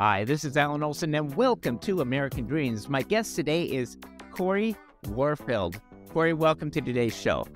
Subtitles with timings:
[0.00, 2.88] Hi, this is Alan Olson, and welcome to American Dreams.
[2.88, 3.98] My guest today is
[4.30, 4.76] Cory
[5.08, 5.80] Warfield.
[6.10, 7.48] Cory, welcome to today's show.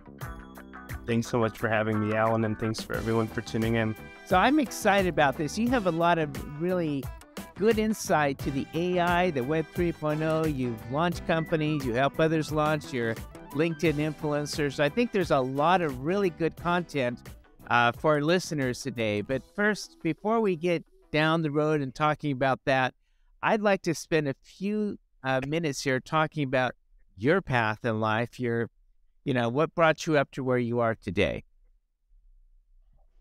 [1.06, 3.94] Thanks so much for having me, Alan, and thanks for everyone for tuning in.
[4.26, 5.56] So, I'm excited about this.
[5.56, 7.04] You have a lot of really
[7.54, 10.52] good insight to the AI, the Web 3.0.
[10.52, 13.14] You've launched companies, you help others launch, your
[13.52, 14.80] LinkedIn influencers.
[14.80, 17.20] I think there's a lot of really good content
[17.70, 19.20] uh, for our listeners today.
[19.20, 20.82] But first, before we get
[21.12, 22.94] down the road and talking about that,
[23.42, 26.74] I'd like to spend a few uh, minutes here talking about
[27.16, 28.70] your path in life, your,
[29.24, 31.44] you know, what brought you up to where you are today.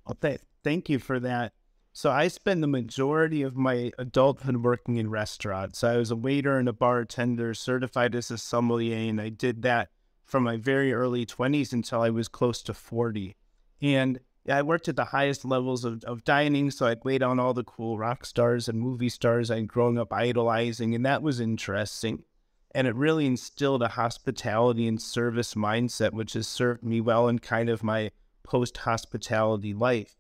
[0.06, 1.54] Well, th- thank you for that.
[1.94, 5.84] So I spent the majority of my adulthood working in restaurants.
[5.84, 9.90] I was a waiter and a bartender, certified as a sommelier, and I did that
[10.24, 13.36] from my very early 20s until I was close to 40.
[13.82, 14.20] And
[14.50, 17.64] I worked at the highest levels of, of dining, so I'd wait on all the
[17.64, 22.24] cool rock stars and movie stars I'd grown up idolizing, and that was interesting.
[22.74, 27.40] And it really instilled a hospitality and service mindset, which has served me well in
[27.40, 28.12] kind of my
[28.44, 30.16] post hospitality life.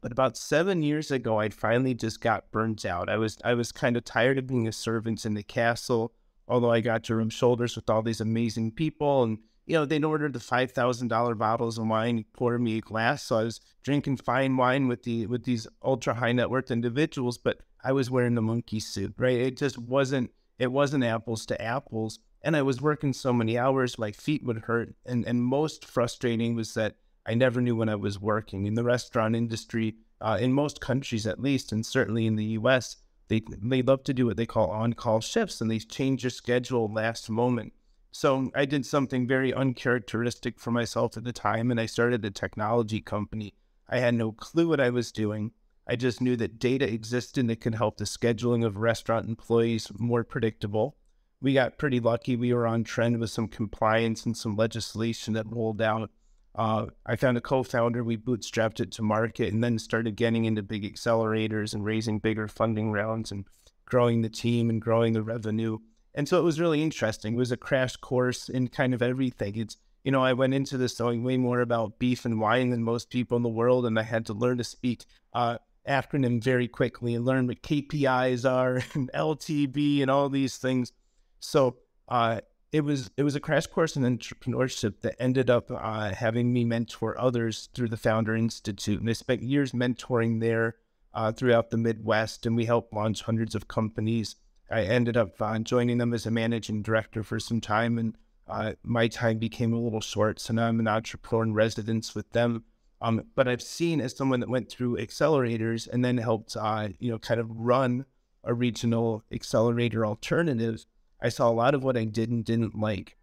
[0.00, 3.08] But about seven years ago, I finally just got burnt out.
[3.08, 6.12] I was I was kind of tired of being a servant in the castle,
[6.46, 9.38] although I got to rub shoulders with all these amazing people and
[9.68, 13.24] you know, they'd order the five thousand dollar bottles of wine, pour me a glass.
[13.24, 17.36] So I was drinking fine wine with the with these ultra high net worth individuals,
[17.36, 19.36] but I was wearing the monkey suit, right?
[19.36, 22.18] It just wasn't it wasn't apples to apples.
[22.40, 24.94] And I was working so many hours, my feet would hurt.
[25.04, 28.84] And and most frustrating was that I never knew when I was working in the
[28.84, 32.96] restaurant industry, uh, in most countries at least, and certainly in the U.S.
[33.28, 36.30] They they love to do what they call on call shifts, and they change your
[36.30, 37.74] schedule last moment.
[38.10, 42.30] So I did something very uncharacteristic for myself at the time, and I started a
[42.30, 43.54] technology company.
[43.88, 45.52] I had no clue what I was doing.
[45.86, 50.24] I just knew that data existed that could help the scheduling of restaurant employees more
[50.24, 50.96] predictable.
[51.40, 52.36] We got pretty lucky.
[52.36, 56.10] We were on trend with some compliance and some legislation that rolled out.
[56.54, 58.02] Uh, I found a co-founder.
[58.02, 62.48] We bootstrapped it to market, and then started getting into big accelerators and raising bigger
[62.48, 63.44] funding rounds and
[63.86, 65.78] growing the team and growing the revenue.
[66.14, 67.34] And so it was really interesting.
[67.34, 69.56] It was a crash course in kind of everything.
[69.56, 72.82] It's, you know, I went into this knowing way more about beef and wine than
[72.82, 75.58] most people in the world, and I had to learn to speak uh,
[75.88, 80.92] acronym very quickly and learn what KPIs are and LTV and all these things.
[81.40, 81.76] So
[82.08, 82.40] uh,
[82.72, 86.64] it was it was a crash course in entrepreneurship that ended up uh, having me
[86.64, 90.76] mentor others through the Founder Institute, and I spent years mentoring there
[91.14, 94.36] uh, throughout the Midwest, and we helped launch hundreds of companies.
[94.70, 98.72] I ended up uh, joining them as a managing director for some time, and uh,
[98.82, 100.40] my time became a little short.
[100.40, 102.64] So now I'm an entrepreneur in residence with them.
[103.00, 107.10] Um, but I've seen as someone that went through accelerators and then helped, uh, you
[107.10, 108.06] know, kind of run
[108.42, 110.84] a regional accelerator alternative.
[111.20, 113.16] I saw a lot of what I did and didn't like.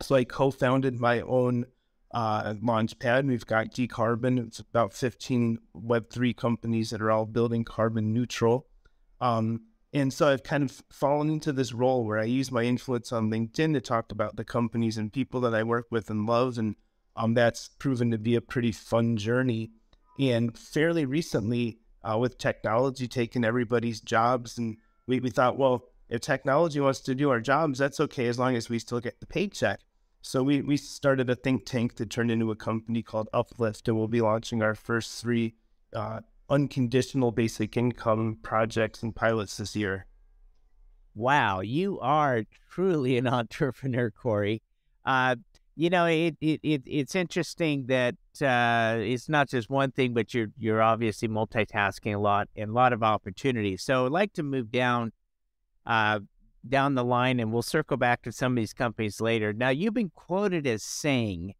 [0.00, 1.66] So I co-founded my own
[2.12, 3.26] uh, launchpad.
[3.26, 4.44] We've got Decarbon.
[4.46, 8.66] It's about 15 Web3 companies that are all building carbon neutral.
[9.20, 9.62] Um,
[9.92, 13.30] and so I've kind of fallen into this role where I use my influence on
[13.30, 16.58] LinkedIn to talk about the companies and people that I work with and love.
[16.58, 16.76] And
[17.16, 19.70] um, that's proven to be a pretty fun journey.
[20.18, 26.20] And fairly recently, uh, with technology taking everybody's jobs, and we, we thought, well, if
[26.20, 29.26] technology wants to do our jobs, that's okay as long as we still get the
[29.26, 29.80] paycheck.
[30.22, 33.96] So we, we started a think tank that turned into a company called Uplift, and
[33.96, 35.54] we'll be launching our first three
[35.94, 40.06] uh, unconditional basic income projects and pilots this year.
[41.14, 44.62] Wow, you are truly an entrepreneur, Cory.
[45.04, 45.36] Uh,
[45.76, 50.34] you know, it, it, it, it's interesting that uh, it's not just one thing, but
[50.34, 53.82] you're you're obviously multitasking a lot and a lot of opportunities.
[53.82, 55.12] So I'd like to move down
[55.86, 56.20] uh,
[56.68, 59.52] down the line, and we'll circle back to some of these companies later.
[59.52, 61.54] Now, you've been quoted as saying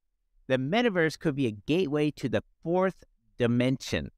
[0.49, 3.05] the metaverse could be a gateway to the fourth
[3.39, 4.11] dimension.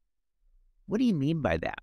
[0.87, 1.81] What do you mean by that?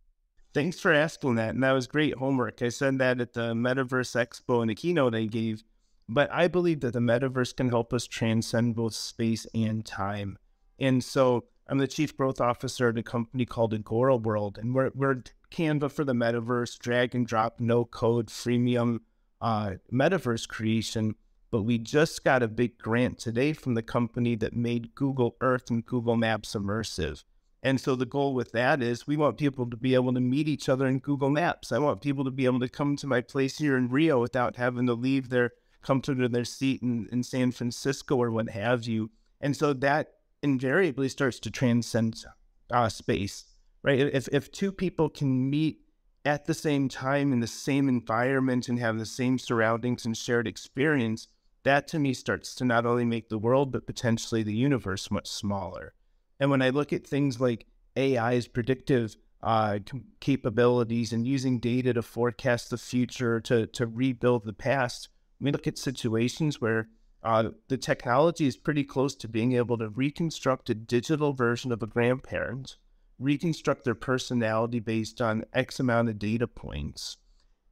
[0.53, 1.53] Thanks for asking that.
[1.53, 2.61] And that was great homework.
[2.61, 5.63] I said that at the Metaverse Expo in the keynote I gave.
[6.11, 10.39] But I believe that the metaverse can help us transcend both space and time.
[10.79, 14.89] And so I'm the chief growth officer at a company called Agora World, and we're,
[14.95, 15.21] we're
[15.51, 19.01] Canva for the metaverse, drag and drop, no code, freemium
[19.39, 21.13] uh, metaverse creation.
[21.51, 25.69] But we just got a big grant today from the company that made Google Earth
[25.69, 27.23] and Google Maps immersive.
[27.61, 30.47] And so the goal with that is we want people to be able to meet
[30.47, 31.71] each other in Google Maps.
[31.71, 34.55] I want people to be able to come to my place here in Rio without
[34.55, 35.51] having to leave their
[35.81, 39.11] comfort of their seat in, in San Francisco or what have you.
[39.41, 42.25] And so that invariably starts to transcend
[42.71, 43.45] uh, space,
[43.83, 43.99] right?
[43.99, 45.81] If, if two people can meet
[46.25, 50.47] at the same time in the same environment and have the same surroundings and shared
[50.47, 51.27] experience,
[51.63, 55.27] that to me starts to not only make the world, but potentially the universe much
[55.27, 55.93] smaller.
[56.39, 57.65] And when I look at things like
[57.97, 59.79] AI's predictive uh,
[60.19, 65.09] capabilities and using data to forecast the future, to, to rebuild the past,
[65.39, 66.89] we look at situations where
[67.23, 71.83] uh, the technology is pretty close to being able to reconstruct a digital version of
[71.83, 72.77] a grandparent,
[73.17, 77.17] reconstruct their personality based on X amount of data points,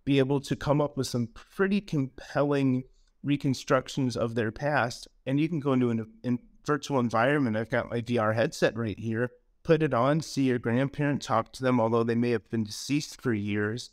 [0.04, 2.84] be able to come up with some pretty compelling
[3.24, 5.08] reconstructions of their past.
[5.26, 6.38] And you can go into a
[6.68, 7.58] virtual environment.
[7.58, 9.32] I've got my VR headset right here,
[9.64, 13.20] put it on, see your grandparent, talk to them, although they may have been deceased
[13.20, 13.90] for years.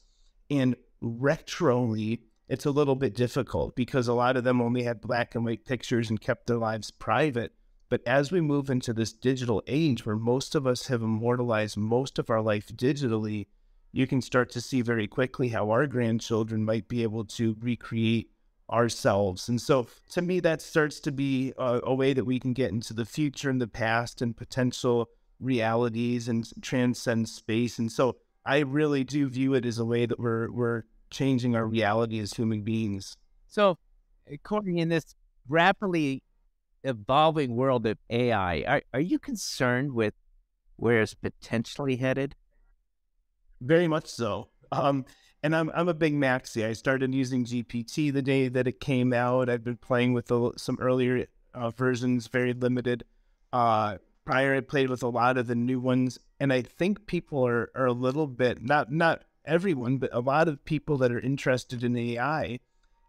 [0.51, 5.35] And retroly, it's a little bit difficult because a lot of them only had black
[5.35, 7.55] and white pictures and kept their lives private.
[7.89, 12.19] But as we move into this digital age where most of us have immortalized most
[12.19, 13.47] of our life digitally,
[13.93, 18.31] you can start to see very quickly how our grandchildren might be able to recreate
[18.71, 19.49] ourselves.
[19.49, 22.71] And so to me, that starts to be a, a way that we can get
[22.71, 25.09] into the future and the past and potential
[25.41, 27.79] realities and transcend space.
[27.79, 31.67] And so I really do view it as a way that we're, we're changing our
[31.67, 33.17] reality as human beings.
[33.47, 33.79] So,
[34.31, 35.15] according in this
[35.49, 36.23] rapidly
[36.83, 40.15] evolving world of AI, are, are you concerned with
[40.77, 42.35] where it's potentially headed?
[43.61, 44.49] Very much so.
[44.73, 45.05] Um,
[45.45, 46.67] and I'm I'm a big maxi.
[46.67, 49.51] I started using GPT the day that it came out.
[49.51, 53.05] I've been playing with the, some earlier uh, versions, very limited.
[53.53, 57.47] Uh, prior, I played with a lot of the new ones, and I think people
[57.47, 61.21] are, are a little bit not not everyone, but a lot of people that are
[61.21, 62.59] interested in AI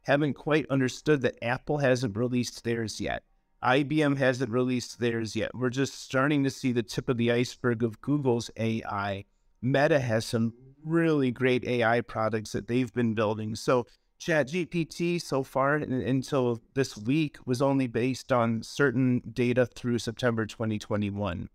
[0.03, 3.23] haven't quite understood that Apple hasn't released theirs yet.
[3.63, 5.55] IBM hasn't released theirs yet.
[5.55, 9.23] We're just starting to see the tip of the iceberg of Google's AI.
[9.61, 10.53] Meta has some
[10.85, 13.55] really great AI products that they've been building.
[13.55, 13.85] So
[14.19, 21.49] ChatGPT so far until this week was only based on certain data through September 2021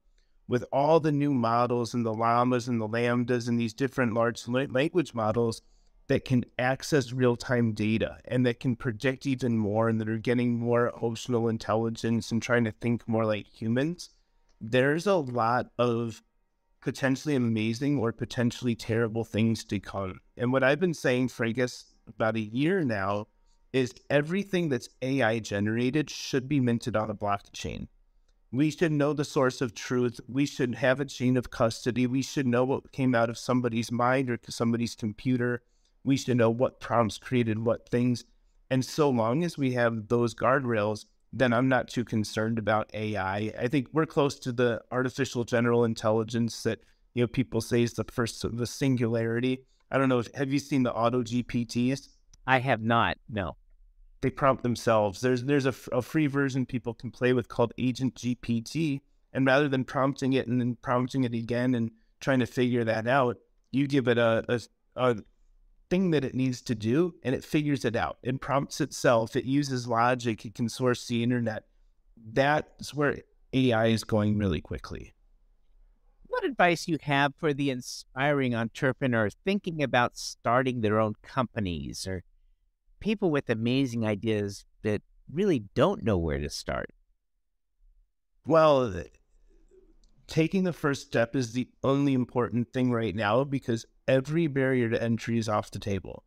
[0.46, 4.46] with all the new models and the llamas and the lambdas and these different large
[4.48, 5.62] language models
[6.08, 10.18] that can access real time data and that can predict even more and that are
[10.18, 14.10] getting more emotional intelligence and trying to think more like humans,
[14.60, 16.20] there's a lot of
[16.80, 20.20] potentially amazing or potentially terrible things to come.
[20.36, 21.54] And what I've been saying for, I
[22.08, 23.26] about a year now
[23.72, 27.86] is everything that's AI generated should be minted on a blockchain.
[28.52, 30.20] We should know the source of truth.
[30.26, 32.06] We should have a chain of custody.
[32.06, 35.62] We should know what came out of somebody's mind or somebody's computer.
[36.02, 38.24] We should know what prompts created what things.
[38.68, 43.52] And so long as we have those guardrails, then I'm not too concerned about AI.
[43.58, 46.80] I think we're close to the artificial general intelligence that
[47.14, 49.64] you know people say is the first the singularity.
[49.90, 50.20] I don't know.
[50.20, 52.08] If, have you seen the Auto GPTs?
[52.46, 53.18] I have not.
[53.28, 53.56] No
[54.20, 55.20] they prompt themselves.
[55.20, 59.00] There's there's a, a free version people can play with called Agent GPT,
[59.32, 61.90] and rather than prompting it and then prompting it again and
[62.20, 63.38] trying to figure that out,
[63.70, 64.60] you give it a, a,
[64.96, 65.16] a
[65.90, 68.18] thing that it needs to do, and it figures it out.
[68.22, 69.36] It prompts itself.
[69.36, 70.46] It uses logic.
[70.46, 71.64] It can source the internet.
[72.16, 73.18] That's where
[73.52, 75.12] AI is going really quickly.
[76.28, 82.22] What advice you have for the inspiring entrepreneurs thinking about starting their own companies or
[83.00, 86.90] people with amazing ideas that really don't know where to start?
[88.46, 88.94] Well,
[90.28, 95.00] taking the first step is the only important thing right now because every barrier to
[95.00, 96.24] entry is off the table.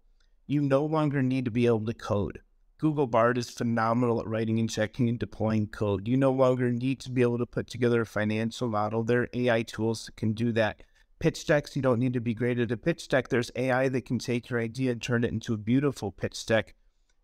[0.48, 2.40] You no longer need to be able to code.
[2.78, 6.08] Google Bard is phenomenal at writing and checking and deploying code.
[6.08, 9.04] You no longer need to be able to put together a financial model.
[9.04, 10.82] There are AI tools that can do that
[11.20, 11.76] pitch decks.
[11.76, 13.28] You don't need to be great at a pitch deck.
[13.28, 16.76] There's AI that can take your idea and turn it into a beautiful pitch deck.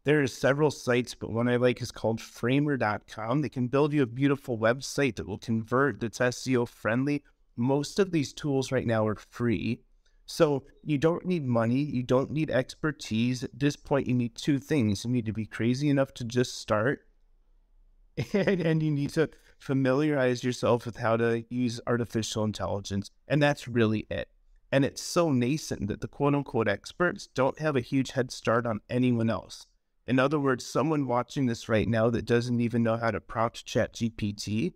[0.04, 3.42] There are several sites, but one I like is called framer.com.
[3.42, 7.24] They can build you a beautiful website that will convert, that's SEO friendly.
[7.56, 9.82] Most of these tools right now are free.
[10.32, 13.44] So you don't need money, you don't need expertise.
[13.44, 15.04] At this point, you need two things.
[15.04, 17.02] You need to be crazy enough to just start,
[18.34, 23.10] and, and you need to familiarize yourself with how to use artificial intelligence.
[23.28, 24.30] And that's really it.
[24.72, 28.68] And it's so nascent that the quote unquote experts don't have a huge head start
[28.68, 29.66] on anyone else.
[30.06, 33.66] In other words, someone watching this right now that doesn't even know how to prompt
[33.66, 34.74] chat GPT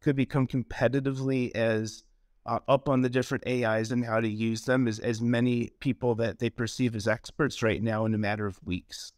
[0.00, 2.02] could become competitively as
[2.46, 6.14] uh, up on the different AIs and how to use them as, as many people
[6.16, 9.12] that they perceive as experts right now in a matter of weeks.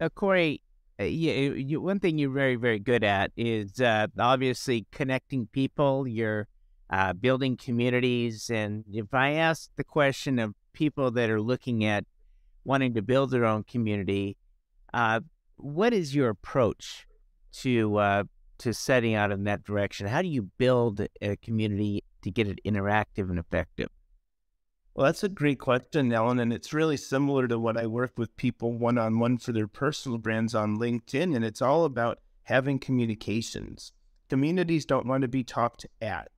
[0.00, 0.62] Now, Cory,
[1.00, 6.06] uh, yeah, you, one thing you're very, very good at is uh, obviously connecting people.
[6.06, 6.48] You're
[6.90, 8.50] uh, building communities.
[8.50, 12.04] And if I ask the question of people that are looking at
[12.64, 14.36] wanting to build their own community,
[14.92, 15.20] uh,
[15.56, 17.06] what is your approach
[17.52, 18.24] to uh,
[18.58, 20.06] to setting out in that direction?
[20.06, 23.88] How do you build a community to get it interactive and effective?
[24.94, 26.38] Well, that's a great question, Ellen.
[26.38, 29.66] And it's really similar to what I work with people one on one for their
[29.66, 31.34] personal brands on LinkedIn.
[31.34, 33.92] And it's all about having communications.
[34.28, 36.28] Communities don't want to be talked at.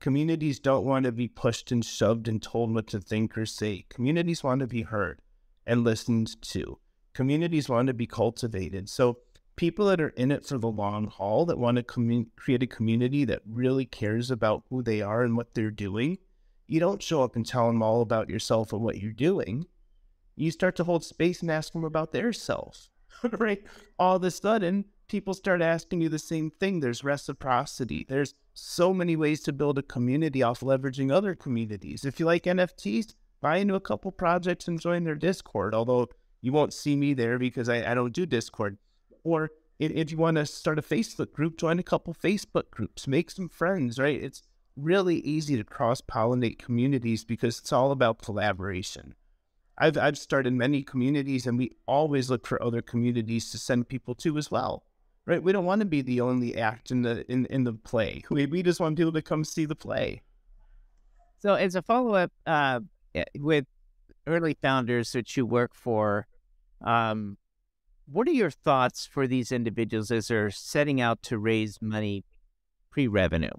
[0.00, 3.84] Communities don't want to be pushed and shoved and told what to think or say.
[3.88, 5.20] Communities want to be heard
[5.66, 6.78] and listened to.
[7.14, 8.88] Communities want to be cultivated.
[8.88, 9.18] So,
[9.56, 13.24] people that are in it for the long haul, that want to create a community
[13.24, 16.18] that really cares about who they are and what they're doing,
[16.66, 19.66] you don't show up and tell them all about yourself and what you're doing.
[20.36, 22.90] You start to hold space and ask them about their self,
[23.38, 23.62] right?
[23.98, 26.80] All of a sudden, people start asking you the same thing.
[26.80, 28.04] There's reciprocity.
[28.08, 32.04] There's so many ways to build a community off leveraging other communities.
[32.04, 36.08] If you like NFTs, buy into a couple projects and join their Discord, although
[36.40, 38.78] you won't see me there because I, I don't do Discord.
[39.24, 43.30] Or if, you want to start a Facebook group, join a couple Facebook groups, make
[43.30, 44.22] some friends, right?
[44.22, 44.42] It's
[44.76, 49.14] really easy to cross pollinate communities because it's all about collaboration.
[49.76, 54.14] I've, I've started many communities and we always look for other communities to send people
[54.16, 54.84] to as well.
[55.26, 55.42] Right?
[55.42, 58.22] We don't want to be the only act in the in, in the play.
[58.30, 60.20] We, we just want people to come see the play.
[61.38, 62.80] So as a follow up uh,
[63.38, 63.64] with
[64.26, 66.26] early founders that you work for,
[66.82, 67.38] um,
[68.06, 72.24] what are your thoughts for these individuals as they're setting out to raise money
[72.90, 73.50] pre revenue?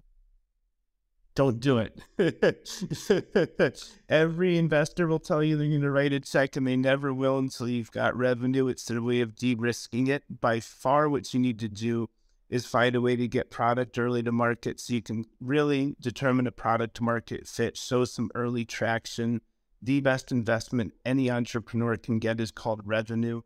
[1.36, 2.02] don't do it.
[4.10, 7.38] Every investor will tell you they're going to write a check and they never will
[7.38, 8.68] until you've got revenue.
[8.68, 10.24] It's their way of de risking it.
[10.30, 12.10] By far, what you need to do
[12.50, 16.48] is find a way to get product early to market so you can really determine
[16.48, 19.42] a product market fit, show some early traction.
[19.82, 23.42] The best investment any entrepreneur can get is called revenue.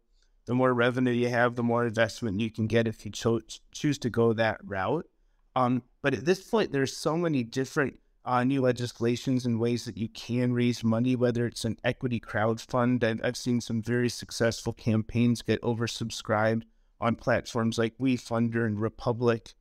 [0.49, 3.41] The more revenue you have, the more investment you can get if you cho-
[3.71, 5.05] choose to go that route.
[5.55, 9.95] Um, but at this point, there's so many different uh, new legislations and ways that
[9.95, 13.03] you can raise money, whether it's an equity crowd fund.
[13.03, 16.63] I've, I've seen some very successful campaigns get oversubscribed
[16.99, 19.53] on platforms like WeFunder and Republic.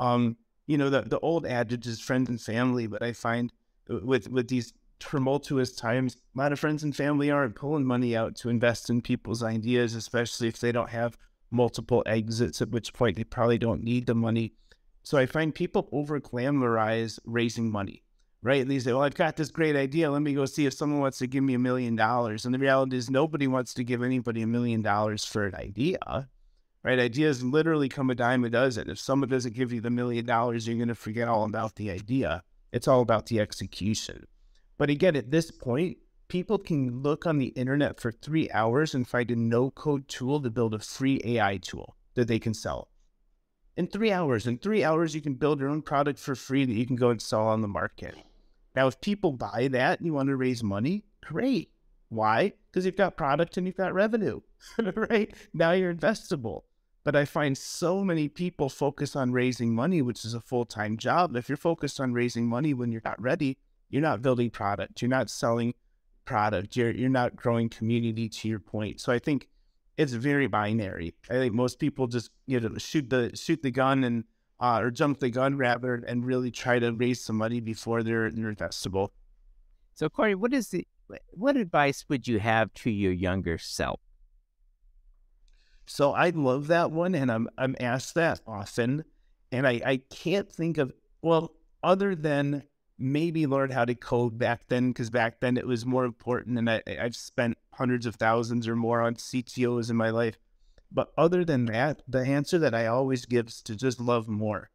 [0.00, 3.52] Um, you know, the, the old adage is friends and family, but I find
[3.88, 4.72] uh, with, with these
[5.08, 9.02] tumultuous times, a lot of friends and family aren't pulling money out to invest in
[9.02, 11.18] people's ideas, especially if they don't have
[11.50, 14.54] multiple exits, at which point they probably don't need the money.
[15.02, 18.02] So I find people over glamorize raising money,
[18.42, 18.66] right?
[18.66, 20.10] They say, well, I've got this great idea.
[20.10, 22.44] Let me go see if someone wants to give me a million dollars.
[22.44, 26.28] And the reality is, nobody wants to give anybody a million dollars for an idea,
[26.84, 26.98] right?
[26.98, 28.88] Ideas literally come a dime a dozen.
[28.88, 31.90] If someone doesn't give you the million dollars, you're going to forget all about the
[31.90, 32.42] idea.
[32.72, 34.26] It's all about the execution.
[34.82, 39.06] But again, at this point, people can look on the internet for three hours and
[39.06, 42.88] find a no code tool to build a free AI tool that they can sell
[43.76, 44.44] in three hours.
[44.44, 47.10] In three hours, you can build your own product for free that you can go
[47.10, 48.16] and sell on the market.
[48.74, 51.70] Now, if people buy that and you want to raise money, great.
[52.08, 52.52] Why?
[52.68, 54.40] Because you've got product and you've got revenue,
[54.96, 55.32] right?
[55.54, 56.62] Now you're investable.
[57.04, 60.96] But I find so many people focus on raising money, which is a full time
[60.96, 61.36] job.
[61.36, 63.58] If you're focused on raising money when you're not ready,
[63.92, 65.74] you're not building product, you're not selling
[66.24, 69.00] product, you're, you're not growing community to your point.
[69.00, 69.48] So I think
[69.96, 71.14] it's very binary.
[71.30, 74.24] I think most people just you know shoot the shoot the gun and
[74.58, 78.30] uh, or jump the gun rather and really try to raise some money before they're
[78.30, 79.10] they're investable.
[79.94, 80.86] So Cory, what is the
[81.32, 84.00] what advice would you have to your younger self?
[85.86, 89.04] So I love that one, and I'm I'm asked that often,
[89.50, 92.62] and I I can't think of well other than
[93.02, 96.70] maybe learned how to code back then because back then it was more important and
[96.70, 100.38] I, I've spent hundreds of thousands or more on CTOs in my life.
[100.90, 104.70] But other than that, the answer that I always give is to just love more.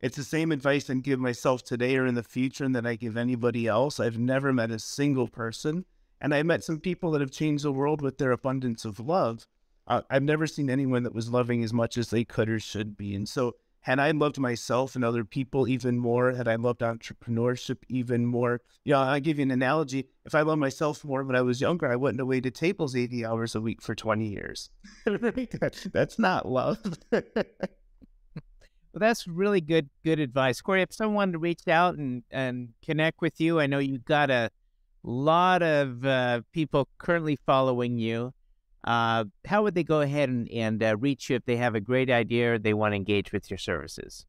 [0.00, 2.96] It's the same advice I give myself today or in the future and that I
[2.96, 4.00] give anybody else.
[4.00, 5.84] I've never met a single person,
[6.20, 9.46] and I met some people that have changed the world with their abundance of love.
[9.86, 12.96] Uh, I've never seen anyone that was loving as much as they could or should
[12.96, 13.14] be.
[13.14, 17.78] And so had I loved myself and other people even more, had I loved entrepreneurship
[17.88, 20.08] even more, yeah, I'll give you an analogy.
[20.24, 23.26] If I loved myself more when I was younger, I wouldn't have waited tables 80
[23.26, 24.70] hours a week for 20 years.
[25.92, 26.78] That's not love.
[27.10, 27.24] well,
[28.94, 30.60] that's really good good advice.
[30.60, 34.30] Cory, if someone to reach out and, and connect with you, I know you've got
[34.30, 34.50] a
[35.02, 38.32] lot of uh, people currently following you
[38.84, 41.80] uh, how would they go ahead and, and uh, reach you if they have a
[41.80, 44.26] great idea they want to engage with your services?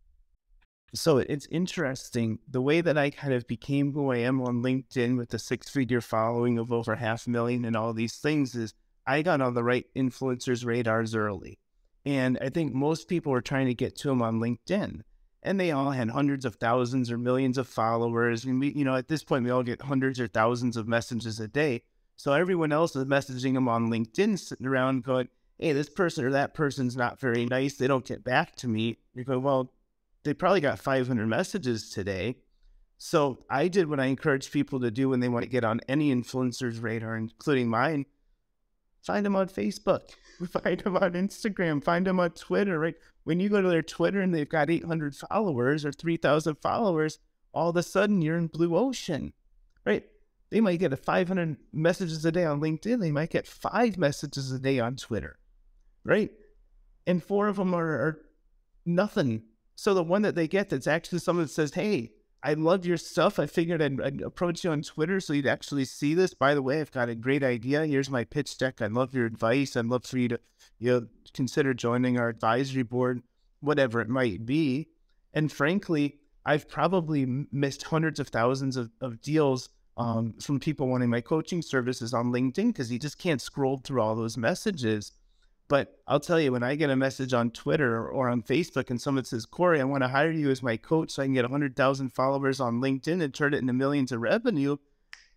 [0.95, 5.17] So it's interesting the way that I kind of became who I am on LinkedIn
[5.17, 8.75] with the six figure following of over half a million and all these things is
[9.07, 11.57] I got on the right influencers radars early.
[12.05, 15.01] And I think most people were trying to get to them on LinkedIn.
[15.41, 18.45] And they all had hundreds of thousands or millions of followers.
[18.45, 21.39] And we, you know, at this point, we all get hundreds or thousands of messages
[21.39, 21.83] a day.
[22.15, 25.27] So everyone else is messaging them on LinkedIn, sitting around going,
[25.59, 27.75] hey, this person or that person's not very nice.
[27.75, 28.97] They don't get back to me.
[29.13, 29.71] You go, well,
[30.23, 32.37] they probably got 500 messages today.
[32.97, 35.81] So I did what I encourage people to do when they want to get on
[35.89, 38.05] any influencer's radar, including mine.
[39.01, 40.11] Find them on Facebook,
[40.63, 42.95] find them on Instagram, find them on Twitter, right?
[43.25, 47.19] When you go to their Twitter and they've got 800 followers or 3,000 followers,
[47.53, 49.33] all of a sudden you're in blue ocean,
[49.85, 50.05] right?
[50.53, 52.99] They might get a 500 messages a day on LinkedIn.
[52.99, 55.39] They might get five messages a day on Twitter,
[56.03, 56.29] right?
[57.07, 58.21] And four of them are, are
[58.85, 59.45] nothing.
[59.73, 62.11] So the one that they get that's actually someone that says, "Hey,
[62.43, 63.39] I love your stuff.
[63.39, 66.35] I figured I'd, I'd, approach you on Twitter so you'd actually see this.
[66.35, 67.87] By the way, I've got a great idea.
[67.87, 68.79] Here's my pitch deck.
[68.79, 69.75] I'd love your advice.
[69.75, 70.39] I'd love for you to,
[70.77, 73.23] you know, consider joining our advisory board,
[73.59, 74.89] whatever it might be.
[75.33, 81.09] And frankly, I've probably missed hundreds of thousands of, of deals um, from people wanting
[81.09, 85.11] my coaching services on LinkedIn because you just can't scroll through all those messages.
[85.67, 88.99] But I'll tell you, when I get a message on Twitter or on Facebook and
[89.01, 91.45] someone says, Cory, I want to hire you as my coach so I can get
[91.45, 94.77] 100,000 followers on LinkedIn and turn it into millions of revenue,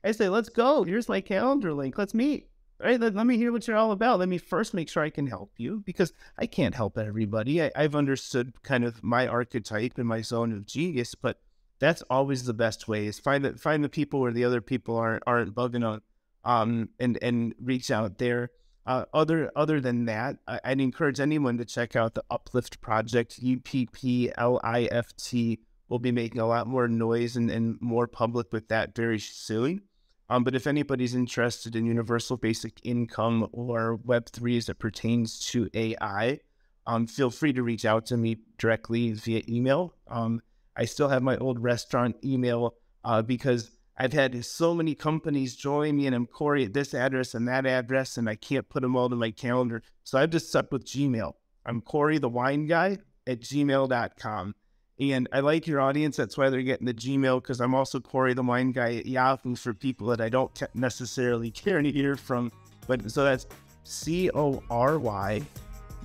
[0.02, 0.84] I say, let's go.
[0.84, 1.96] Here's my calendar link.
[1.96, 2.48] Let's meet.
[2.78, 3.00] Right?
[3.00, 4.18] Let, let me hear what you're all about.
[4.18, 7.62] Let me first make sure I can help you because I can't help everybody.
[7.62, 11.40] I, I've understood kind of my archetype and my zone of genius, but
[11.78, 14.96] that's always the best way is find the find the people where the other people
[14.96, 16.00] aren't aren't bugging on
[16.44, 18.50] um and and reach out there.
[18.86, 23.38] Uh, other other than that, I, would encourage anyone to check out the Uplift project.
[23.38, 25.58] U P P L I F T.
[25.88, 29.82] We'll be making a lot more noise and, and more public with that very soon.
[30.28, 35.38] Um, but if anybody's interested in universal basic income or Web three as it pertains
[35.50, 36.40] to AI,
[36.86, 39.94] um, feel free to reach out to me directly via email.
[40.08, 40.42] Um,
[40.76, 45.96] I still have my old restaurant email uh, because I've had so many companies join
[45.96, 48.94] me and I'm Cory at this address and that address, and I can't put them
[48.94, 49.82] all to my calendar.
[50.04, 51.32] So I've just stuck with Gmail.
[51.64, 54.54] I'm Cory the wine guy at gmail.com.
[54.98, 56.16] And I like your audience.
[56.16, 59.54] That's why they're getting the Gmail because I'm also Cory the wine guy at Yahoo
[59.54, 62.50] for people that I don't necessarily care to hear from.
[62.86, 63.46] But so that's
[63.84, 65.42] C O R Y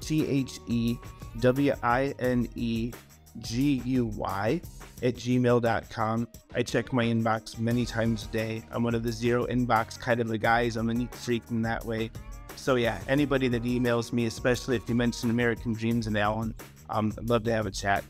[0.02, 0.98] T H E
[1.40, 2.92] W I N E
[3.40, 4.62] G U Y
[5.04, 6.28] at gmail.com.
[6.56, 8.64] I check my inbox many times a day.
[8.72, 10.76] I'm one of the zero inbox kind of the guys.
[10.78, 12.12] I'm a neat freak in that way.
[12.56, 16.54] So, yeah, anybody that emails me, especially if you mention American Dreams and Alan,
[16.90, 18.04] um, I'd love to have a chat.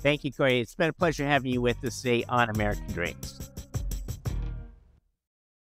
[0.00, 0.60] Thank you, Cory.
[0.60, 3.50] It's been a pleasure having you with us today on American Dreams.